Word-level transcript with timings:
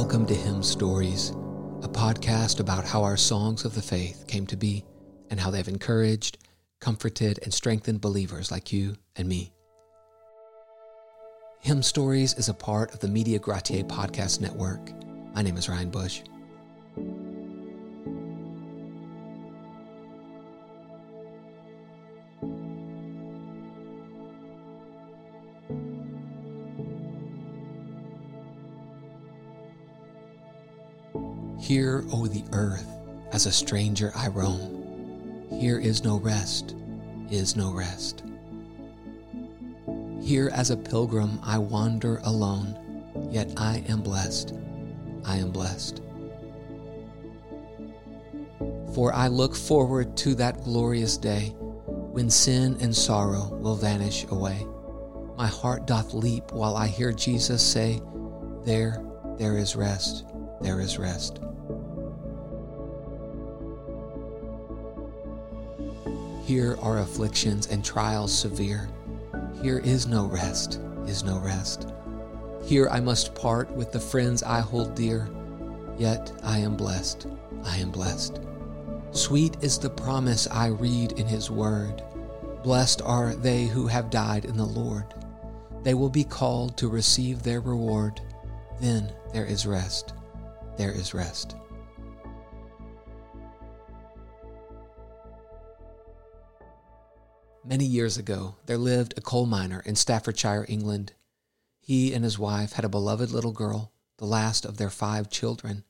Welcome 0.00 0.26
to 0.26 0.34
Hymn 0.34 0.62
Stories, 0.62 1.30
a 1.82 1.88
podcast 1.88 2.60
about 2.60 2.84
how 2.84 3.02
our 3.02 3.16
songs 3.16 3.64
of 3.64 3.74
the 3.74 3.82
faith 3.82 4.26
came 4.28 4.46
to 4.46 4.56
be 4.56 4.84
and 5.28 5.40
how 5.40 5.50
they've 5.50 5.66
encouraged, 5.66 6.38
comforted, 6.80 7.40
and 7.42 7.52
strengthened 7.52 8.00
believers 8.00 8.52
like 8.52 8.72
you 8.72 8.94
and 9.16 9.28
me. 9.28 9.52
Hymn 11.58 11.82
Stories 11.82 12.34
is 12.34 12.48
a 12.48 12.54
part 12.54 12.94
of 12.94 13.00
the 13.00 13.08
Media 13.08 13.40
Gratiae 13.40 13.88
podcast 13.88 14.40
network. 14.40 14.92
My 15.34 15.42
name 15.42 15.56
is 15.56 15.68
Ryan 15.68 15.90
Bush. 15.90 16.22
Here, 31.68 32.02
O 32.14 32.26
the 32.26 32.44
earth, 32.52 32.86
as 33.30 33.44
a 33.44 33.52
stranger 33.52 34.10
I 34.16 34.28
roam. 34.28 35.44
Here 35.50 35.78
is 35.78 36.02
no 36.02 36.18
rest, 36.18 36.74
is 37.30 37.56
no 37.56 37.74
rest. 37.74 38.24
Here, 40.22 40.48
as 40.54 40.70
a 40.70 40.78
pilgrim, 40.78 41.38
I 41.42 41.58
wander 41.58 42.22
alone, 42.24 42.74
yet 43.30 43.52
I 43.58 43.84
am 43.86 44.00
blessed, 44.00 44.54
I 45.26 45.36
am 45.36 45.50
blessed. 45.50 46.00
For 48.94 49.12
I 49.12 49.28
look 49.28 49.54
forward 49.54 50.16
to 50.16 50.34
that 50.36 50.64
glorious 50.64 51.18
day 51.18 51.54
when 51.58 52.30
sin 52.30 52.78
and 52.80 52.96
sorrow 52.96 53.54
will 53.60 53.76
vanish 53.76 54.24
away. 54.30 54.66
My 55.36 55.48
heart 55.48 55.86
doth 55.86 56.14
leap 56.14 56.50
while 56.50 56.76
I 56.76 56.86
hear 56.86 57.12
Jesus 57.12 57.62
say, 57.62 58.00
There, 58.64 59.04
there 59.36 59.58
is 59.58 59.76
rest, 59.76 60.24
there 60.62 60.80
is 60.80 60.96
rest. 60.96 61.40
Here 66.48 66.78
are 66.80 67.00
afflictions 67.00 67.66
and 67.66 67.84
trials 67.84 68.32
severe. 68.32 68.88
Here 69.60 69.80
is 69.80 70.06
no 70.06 70.24
rest, 70.24 70.80
is 71.06 71.22
no 71.22 71.38
rest. 71.40 71.92
Here 72.64 72.88
I 72.88 73.00
must 73.00 73.34
part 73.34 73.70
with 73.72 73.92
the 73.92 74.00
friends 74.00 74.42
I 74.42 74.60
hold 74.60 74.94
dear, 74.94 75.28
yet 75.98 76.32
I 76.42 76.56
am 76.60 76.74
blessed, 76.74 77.26
I 77.64 77.76
am 77.76 77.90
blessed. 77.90 78.40
Sweet 79.10 79.58
is 79.60 79.76
the 79.76 79.90
promise 79.90 80.48
I 80.50 80.68
read 80.68 81.12
in 81.12 81.26
His 81.26 81.50
Word. 81.50 82.02
Blessed 82.62 83.02
are 83.02 83.34
they 83.34 83.66
who 83.66 83.86
have 83.86 84.08
died 84.08 84.46
in 84.46 84.56
the 84.56 84.64
Lord. 84.64 85.04
They 85.82 85.92
will 85.92 86.08
be 86.08 86.24
called 86.24 86.78
to 86.78 86.88
receive 86.88 87.42
their 87.42 87.60
reward. 87.60 88.22
Then 88.80 89.12
there 89.34 89.44
is 89.44 89.66
rest, 89.66 90.14
there 90.78 90.92
is 90.92 91.12
rest. 91.12 91.56
Many 97.68 97.84
years 97.84 98.16
ago, 98.16 98.56
there 98.64 98.78
lived 98.78 99.12
a 99.18 99.20
coal 99.20 99.44
miner 99.44 99.80
in 99.80 99.94
Staffordshire, 99.94 100.64
England. 100.70 101.12
He 101.82 102.14
and 102.14 102.24
his 102.24 102.38
wife 102.38 102.72
had 102.72 102.84
a 102.86 102.88
beloved 102.88 103.30
little 103.30 103.52
girl, 103.52 103.92
the 104.16 104.24
last 104.24 104.64
of 104.64 104.78
their 104.78 104.88
five 104.88 105.28
children. 105.28 105.84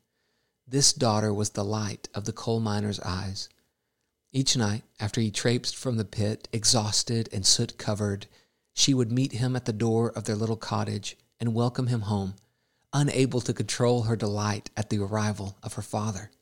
This 0.67 0.93
daughter 0.93 1.33
was 1.33 1.51
the 1.51 1.65
light 1.65 2.09
of 2.17 2.25
the 2.25 2.33
coal 2.33 2.59
miner's 2.59 2.99
eyes. 2.99 3.49
Each 4.33 4.57
night, 4.57 4.83
after 4.99 5.21
he 5.21 5.31
traipsed 5.31 5.77
from 5.77 5.99
the 5.99 6.05
pit, 6.05 6.49
exhausted 6.53 7.29
and 7.33 7.47
soot 7.47 7.79
covered, 7.79 8.27
she 8.75 8.93
would 8.93 9.13
meet 9.13 9.31
him 9.31 9.55
at 9.55 9.65
the 9.65 9.73
door 9.73 10.11
of 10.11 10.25
their 10.25 10.35
little 10.35 10.57
cottage 10.57 11.17
and 11.39 11.55
welcome 11.55 11.87
him 11.87 12.01
home, 12.01 12.35
unable 12.93 13.41
to 13.43 13.55
control 13.55 14.03
her 14.03 14.17
delight 14.17 14.69
at 14.77 14.91
the 14.91 14.99
arrival 14.99 15.57
of 15.63 15.75
her 15.75 15.83
father. 15.83 16.33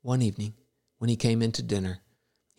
One 0.00 0.22
evening, 0.22 0.54
when 0.98 1.08
he 1.08 1.14
came 1.14 1.40
in 1.40 1.52
to 1.52 1.62
dinner, 1.62 2.00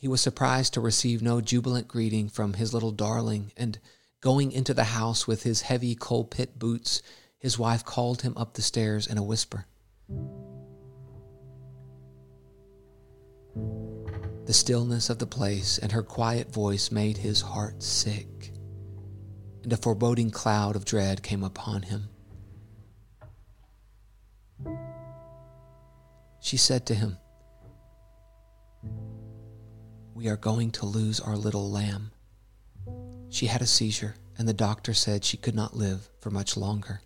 he 0.03 0.07
was 0.09 0.19
surprised 0.19 0.73
to 0.73 0.81
receive 0.81 1.21
no 1.21 1.39
jubilant 1.39 1.87
greeting 1.87 2.27
from 2.27 2.55
his 2.55 2.73
little 2.73 2.91
darling, 2.91 3.53
and 3.55 3.79
going 4.19 4.51
into 4.51 4.73
the 4.73 4.83
house 4.83 5.25
with 5.25 5.43
his 5.43 5.61
heavy 5.61 5.95
coal 5.95 6.25
pit 6.25 6.59
boots, 6.59 7.01
his 7.39 7.57
wife 7.57 7.85
called 7.85 8.21
him 8.21 8.33
up 8.35 8.53
the 8.53 8.61
stairs 8.61 9.07
in 9.07 9.17
a 9.17 9.23
whisper. 9.23 9.65
The 14.43 14.51
stillness 14.51 15.09
of 15.09 15.19
the 15.19 15.25
place 15.25 15.77
and 15.77 15.93
her 15.93 16.03
quiet 16.03 16.51
voice 16.51 16.91
made 16.91 17.15
his 17.15 17.39
heart 17.39 17.81
sick, 17.81 18.51
and 19.63 19.71
a 19.71 19.77
foreboding 19.77 20.31
cloud 20.31 20.75
of 20.75 20.83
dread 20.83 21.23
came 21.23 21.45
upon 21.45 21.83
him. 21.83 22.09
She 26.41 26.57
said 26.57 26.85
to 26.87 26.93
him, 26.93 27.19
we 30.13 30.27
are 30.27 30.37
going 30.37 30.71
to 30.71 30.85
lose 30.85 31.19
our 31.19 31.35
little 31.35 31.69
lamb. 31.69 32.11
She 33.29 33.47
had 33.47 33.61
a 33.61 33.67
seizure, 33.67 34.15
and 34.37 34.47
the 34.47 34.53
doctor 34.53 34.93
said 34.93 35.23
she 35.23 35.37
could 35.37 35.55
not 35.55 35.75
live 35.75 36.09
for 36.19 36.29
much 36.29 36.55
longer. 36.55 37.01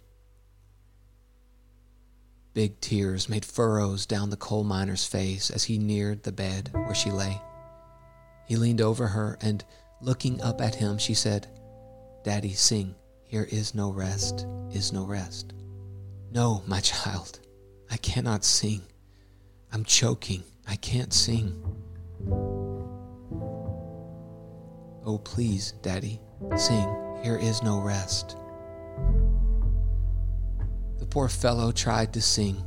Big 2.54 2.80
tears 2.82 3.30
made 3.30 3.46
furrows 3.46 4.06
down 4.06 4.30
the 4.30 4.36
coal 4.38 4.64
miner's 4.64 5.06
face 5.06 5.50
as 5.50 5.66
he 5.66 5.78
neared 5.78 6.24
the 6.24 6.32
bed 6.32 6.70
where 6.74 6.96
she 6.96 7.12
lay. 7.12 7.40
He 8.48 8.56
leaned 8.56 8.82
over 8.82 9.08
her, 9.08 9.38
and 9.42 9.64
looking 10.02 10.42
up 10.42 10.60
at 10.62 10.76
him, 10.76 10.98
she 10.98 11.14
said, 11.14 11.48
Daddy, 12.24 12.54
sing, 12.54 12.96
Here 13.24 13.48
is 13.52 13.76
no 13.76 13.92
rest, 13.92 14.48
is 14.72 14.92
no 14.92 15.06
rest. 15.06 15.54
No, 16.32 16.64
my 16.66 16.80
child, 16.82 17.40
I 17.90 17.98
cannot 17.98 18.44
sing. 18.44 18.82
I'm 19.72 19.84
choking. 19.84 20.44
I 20.68 20.76
can't 20.76 21.14
sing. 21.14 21.64
Oh, 25.08 25.20
please, 25.20 25.72
Daddy, 25.82 26.20
sing, 26.58 27.18
Here 27.24 27.38
is 27.38 27.64
no 27.64 27.80
rest. 27.80 28.36
The 31.00 31.06
poor 31.06 31.30
fellow 31.30 31.72
tried 31.72 32.12
to 32.12 32.22
sing, 32.22 32.62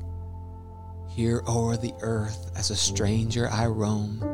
Here 1.11 1.43
o'er 1.47 1.77
the 1.77 1.93
earth 2.01 2.51
as 2.57 2.71
a 2.71 2.77
stranger 2.77 3.51
I 3.51 3.67
roam, 3.67 4.25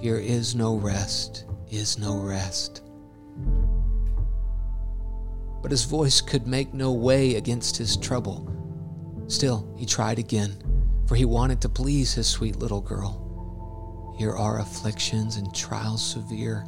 here 0.00 0.18
is 0.18 0.56
no 0.56 0.74
rest, 0.74 1.44
is 1.70 2.00
no 2.00 2.18
rest. 2.18 2.82
But 5.62 5.70
his 5.70 5.84
voice 5.84 6.20
could 6.20 6.48
make 6.48 6.74
no 6.74 6.90
way 6.90 7.36
against 7.36 7.76
his 7.76 7.96
trouble. 7.96 8.52
Still, 9.28 9.72
he 9.78 9.86
tried 9.86 10.18
again, 10.18 10.60
for 11.06 11.14
he 11.14 11.24
wanted 11.24 11.60
to 11.60 11.68
please 11.68 12.12
his 12.12 12.26
sweet 12.26 12.56
little 12.56 12.80
girl. 12.80 14.16
Here 14.18 14.34
are 14.34 14.58
afflictions 14.58 15.36
and 15.36 15.54
trials 15.54 16.04
severe 16.04 16.66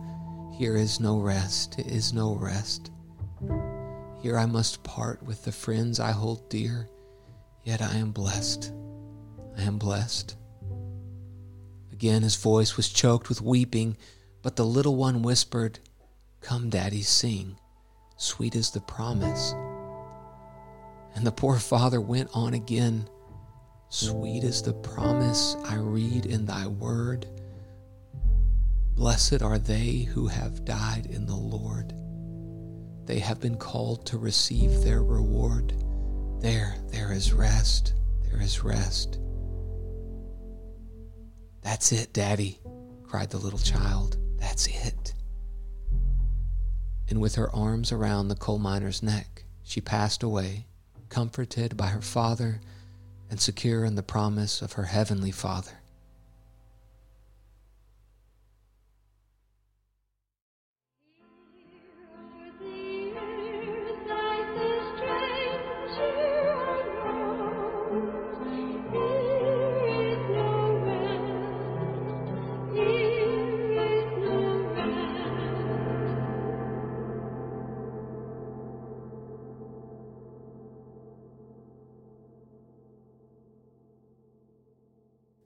here 0.56 0.76
is 0.76 1.00
no 1.00 1.19
rest, 1.19 1.81
is 1.81 2.12
no 2.12 2.37
rest. 2.37 2.92
Here 4.22 4.38
I 4.38 4.47
must 4.47 4.84
part 4.84 5.20
with 5.20 5.44
the 5.44 5.50
friends 5.50 5.98
I 5.98 6.12
hold 6.12 6.48
dear, 6.48 6.88
yet 7.65 7.82
I 7.82 7.97
am 7.97 8.12
blessed. 8.12 8.72
I 9.59 9.62
am 9.62 9.78
blessed. 9.78 10.37
Again 11.92 12.22
his 12.22 12.37
voice 12.37 12.76
was 12.76 12.88
choked 12.88 13.28
with 13.28 13.42
weeping, 13.42 13.97
but 14.42 14.54
the 14.54 14.65
little 14.65 14.94
one 14.94 15.22
whispered, 15.22 15.81
Come, 16.41 16.71
Daddy, 16.71 17.03
sing. 17.03 17.56
Sweet 18.16 18.54
is 18.54 18.71
the 18.71 18.81
promise. 18.81 19.54
And 21.16 21.26
the 21.26 21.32
poor 21.32 21.59
father 21.59 22.00
went 22.00 22.31
on 22.32 22.54
again. 22.54 23.09
Sweet 23.88 24.44
is 24.44 24.62
the 24.62 24.72
promise 24.72 25.56
I 25.65 25.76
read 25.76 26.26
in 26.26 26.47
thy 26.47 26.68
word. 26.68 27.27
Blessed 28.94 29.42
are 29.42 29.58
they 29.58 30.02
who 30.02 30.28
have 30.28 30.64
died 30.64 31.06
in 31.06 31.26
the 31.26 31.34
Lord. 31.34 31.92
They 33.06 33.18
have 33.18 33.41
been 33.41 33.56
called 33.56 34.06
to 34.06 34.18
receive 34.18 34.82
their 34.82 35.02
reward. 35.02 35.74
There, 36.41 36.76
there 36.88 37.12
is 37.12 37.32
rest. 37.32 37.94
There 38.22 38.41
is 38.41 38.62
rest. 38.62 39.18
That's 41.62 41.91
it, 41.91 42.12
Daddy, 42.12 42.60
cried 43.02 43.30
the 43.30 43.38
little 43.38 43.58
child. 43.58 44.16
That's 44.38 44.68
it. 44.68 45.14
And 47.08 47.20
with 47.20 47.34
her 47.34 47.54
arms 47.54 47.91
around 47.91 48.28
the 48.28 48.36
coal 48.36 48.58
miner's 48.58 49.02
neck, 49.02 49.44
she 49.62 49.80
passed 49.80 50.22
away, 50.22 50.66
comforted 51.08 51.76
by 51.76 51.88
her 51.88 52.02
father 52.02 52.60
and 53.28 53.41
secure 53.41 53.84
in 53.84 53.96
the 53.96 54.02
promise 54.02 54.62
of 54.62 54.74
her 54.74 54.84
heavenly 54.84 55.32
Father. 55.32 55.72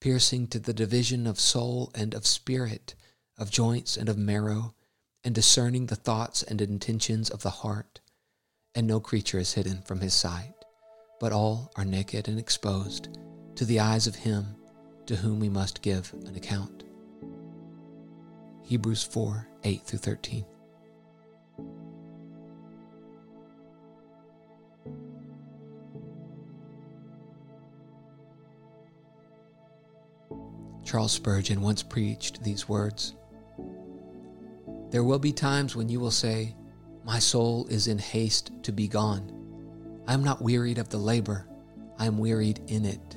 piercing 0.00 0.46
to 0.48 0.58
the 0.58 0.72
division 0.72 1.26
of 1.26 1.40
soul 1.40 1.90
and 1.94 2.14
of 2.14 2.26
spirit, 2.26 2.94
of 3.36 3.50
joints 3.50 3.96
and 3.96 4.08
of 4.08 4.18
marrow, 4.18 4.74
and 5.24 5.34
discerning 5.34 5.86
the 5.86 5.96
thoughts 5.96 6.42
and 6.42 6.60
intentions 6.60 7.30
of 7.30 7.42
the 7.42 7.50
heart. 7.50 8.00
And 8.74 8.86
no 8.86 9.00
creature 9.00 9.38
is 9.38 9.54
hidden 9.54 9.82
from 9.82 10.00
his 10.00 10.14
sight, 10.14 10.54
but 11.20 11.32
all 11.32 11.72
are 11.76 11.84
naked 11.84 12.28
and 12.28 12.38
exposed 12.38 13.08
to 13.56 13.64
the 13.64 13.80
eyes 13.80 14.06
of 14.06 14.14
him 14.14 14.54
to 15.06 15.16
whom 15.16 15.40
we 15.40 15.48
must 15.48 15.82
give 15.82 16.12
an 16.26 16.36
account. 16.36 16.84
Hebrews 18.62 19.02
4 19.02 19.48
8 19.64 19.82
through 19.82 19.98
13. 19.98 20.44
Charles 30.88 31.12
Spurgeon 31.12 31.60
once 31.60 31.82
preached 31.82 32.42
these 32.42 32.66
words 32.66 33.14
There 34.88 35.04
will 35.04 35.18
be 35.18 35.34
times 35.34 35.76
when 35.76 35.90
you 35.90 36.00
will 36.00 36.10
say, 36.10 36.56
My 37.04 37.18
soul 37.18 37.66
is 37.66 37.88
in 37.88 37.98
haste 37.98 38.52
to 38.62 38.72
be 38.72 38.88
gone. 38.88 39.30
I 40.06 40.14
am 40.14 40.24
not 40.24 40.40
wearied 40.40 40.78
of 40.78 40.88
the 40.88 40.96
labor, 40.96 41.46
I 41.98 42.06
am 42.06 42.16
wearied 42.16 42.62
in 42.68 42.86
it. 42.86 43.16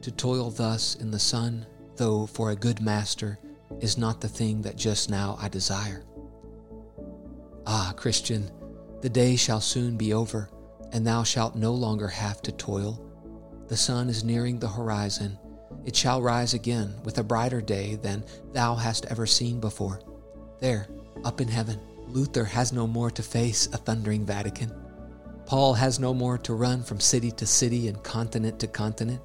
To 0.00 0.10
toil 0.10 0.50
thus 0.50 0.96
in 0.96 1.12
the 1.12 1.20
sun, 1.20 1.66
though 1.94 2.26
for 2.26 2.50
a 2.50 2.56
good 2.56 2.80
master, 2.80 3.38
is 3.78 3.96
not 3.96 4.20
the 4.20 4.26
thing 4.28 4.60
that 4.62 4.74
just 4.74 5.08
now 5.08 5.38
I 5.40 5.48
desire. 5.48 6.04
Ah, 7.64 7.92
Christian, 7.96 8.50
the 9.02 9.08
day 9.08 9.36
shall 9.36 9.60
soon 9.60 9.96
be 9.96 10.12
over, 10.12 10.50
and 10.90 11.06
thou 11.06 11.22
shalt 11.22 11.54
no 11.54 11.74
longer 11.74 12.08
have 12.08 12.42
to 12.42 12.50
toil. 12.50 13.00
The 13.68 13.76
sun 13.76 14.08
is 14.08 14.24
nearing 14.24 14.58
the 14.58 14.68
horizon. 14.68 15.38
It 15.84 15.96
shall 15.96 16.22
rise 16.22 16.54
again 16.54 16.94
with 17.04 17.18
a 17.18 17.24
brighter 17.24 17.60
day 17.60 17.96
than 17.96 18.24
thou 18.52 18.74
hast 18.76 19.06
ever 19.06 19.26
seen 19.26 19.60
before. 19.60 20.00
There, 20.60 20.86
up 21.24 21.40
in 21.40 21.48
heaven, 21.48 21.80
Luther 22.08 22.44
has 22.44 22.72
no 22.72 22.86
more 22.86 23.10
to 23.10 23.22
face 23.22 23.66
a 23.72 23.78
thundering 23.78 24.24
Vatican. 24.24 24.72
Paul 25.46 25.74
has 25.74 25.98
no 25.98 26.14
more 26.14 26.38
to 26.38 26.54
run 26.54 26.82
from 26.82 27.00
city 27.00 27.30
to 27.32 27.46
city 27.46 27.88
and 27.88 28.02
continent 28.02 28.60
to 28.60 28.66
continent. 28.66 29.20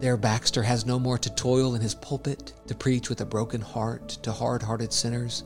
There, 0.00 0.16
Baxter 0.16 0.62
has 0.62 0.84
no 0.84 0.98
more 0.98 1.18
to 1.18 1.34
toil 1.34 1.74
in 1.74 1.80
his 1.80 1.94
pulpit 1.94 2.52
to 2.66 2.74
preach 2.74 3.08
with 3.08 3.20
a 3.20 3.26
broken 3.26 3.60
heart 3.60 4.08
to 4.22 4.32
hard 4.32 4.62
hearted 4.62 4.92
sinners. 4.92 5.44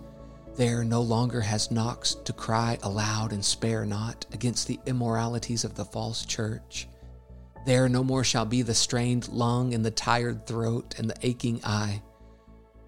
There, 0.57 0.83
no 0.83 1.01
longer 1.01 1.41
has 1.41 1.71
Knox 1.71 2.15
to 2.25 2.33
cry 2.33 2.79
aloud 2.83 3.33
and 3.33 3.45
spare 3.45 3.87
not 3.87 4.27
against 4.33 4.67
the 4.67 4.81
immoralities 4.87 5.65
of 5.65 5.75
the 5.75 5.85
false 5.85 6.25
church. 6.25 6.89
There, 7.67 7.89
no 7.89 8.03
more 8.03 8.25
shall 8.25 8.45
be 8.45 8.63
the 8.63 8.75
strained 8.75 9.29
lung 9.29 9.75
and 9.75 9.85
the 9.85 9.91
tired 9.91 10.47
throat 10.47 10.95
and 10.99 11.11
the 11.11 11.17
aching 11.23 11.61
eye. 11.65 12.03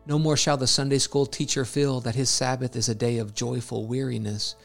No 0.07 0.19
more 0.19 0.37
shall 0.37 0.57
the 0.57 0.67
Sunday 0.67 0.99
school 0.99 1.27
teacher 1.27 1.65
feel 1.65 2.01
that 2.01 2.15
his 2.15 2.31
Sabbath 2.31 2.75
is 2.75 2.89
a 2.89 2.95
day 2.95 3.19
of 3.19 3.35
joyful 3.35 3.87
weariness. 3.87 4.57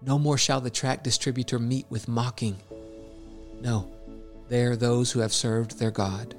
No 0.00 0.18
more 0.18 0.38
shall 0.38 0.60
the 0.60 0.70
tract 0.70 1.04
distributor 1.04 1.58
meet 1.58 1.86
with 1.90 2.08
mocking. 2.08 2.56
No, 3.60 3.90
there 4.48 4.76
those 4.76 5.12
who 5.12 5.20
have 5.20 5.32
served 5.32 5.78
their 5.78 5.90
God 5.90 6.34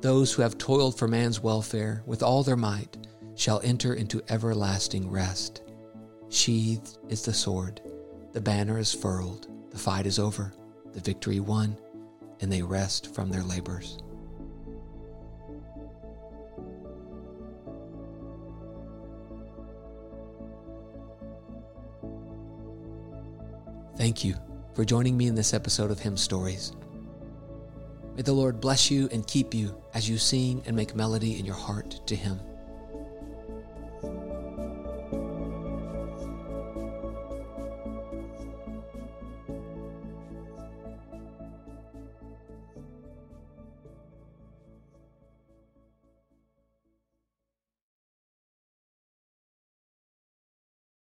those 0.00 0.32
who 0.32 0.42
have 0.42 0.56
toiled 0.56 0.98
for 0.98 1.06
man's 1.06 1.42
welfare 1.42 2.02
with 2.06 2.22
all 2.22 2.42
their 2.42 2.56
might 2.56 2.96
shall 3.34 3.60
enter 3.62 3.94
into 3.94 4.22
everlasting 4.28 5.10
rest. 5.10 5.62
Sheathed 6.30 6.98
is 7.08 7.22
the 7.22 7.32
sword, 7.32 7.80
the 8.32 8.40
banner 8.40 8.78
is 8.78 8.94
furled, 8.94 9.48
the 9.70 9.78
fight 9.78 10.06
is 10.06 10.18
over, 10.18 10.52
the 10.92 11.00
victory 11.00 11.40
won, 11.40 11.76
and 12.40 12.50
they 12.50 12.62
rest 12.62 13.14
from 13.14 13.30
their 13.30 13.42
labors. 13.42 13.98
Thank 23.96 24.24
you 24.24 24.34
for 24.74 24.84
joining 24.84 25.16
me 25.16 25.26
in 25.26 25.34
this 25.34 25.52
episode 25.52 25.90
of 25.90 25.98
Hymn 26.00 26.16
Stories. 26.16 26.72
May 28.16 28.22
the 28.22 28.32
Lord 28.32 28.60
bless 28.60 28.90
you 28.90 29.10
and 29.12 29.26
keep 29.26 29.52
you 29.52 29.76
as 29.92 30.08
you 30.08 30.16
sing 30.16 30.62
and 30.64 30.74
make 30.74 30.96
melody 30.96 31.38
in 31.38 31.44
your 31.44 31.54
heart 31.54 32.00
to 32.06 32.16
Him. 32.16 32.40